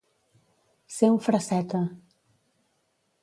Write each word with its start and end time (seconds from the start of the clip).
Ser 0.95 1.09
un 1.15 1.19
fresseta. 1.27 1.83